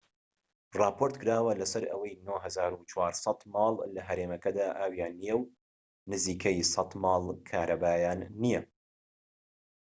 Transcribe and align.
راپۆرتکراوە 0.79 1.51
لەسەر 1.61 1.83
ئەوەی 1.91 2.13
٩٤٠٠ 2.73 3.39
ماڵ 3.53 3.73
لە 3.95 4.01
هەرێمەکەدا 4.09 4.67
ئاویان 4.79 5.13
نیە 5.21 5.35
و 5.37 5.49
نزیکەی 6.11 6.57
١٠٠ 6.69 6.91
ماڵ 7.03 7.23
کارەبایان 7.49 8.19
نیە 8.41 8.61